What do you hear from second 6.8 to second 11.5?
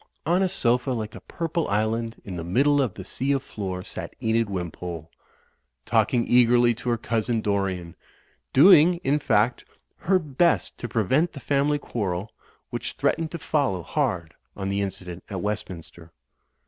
her cousin, Dorian; doing, in fact, her best to pre vent the